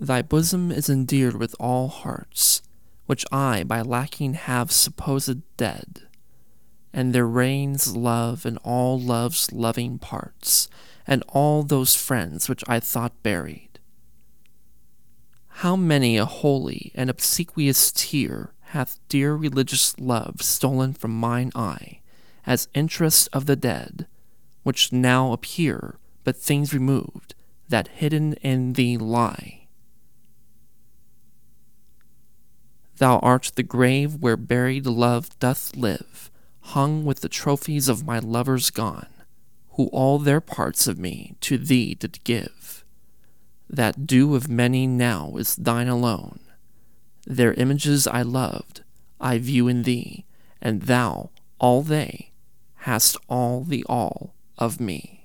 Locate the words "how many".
15.48-16.16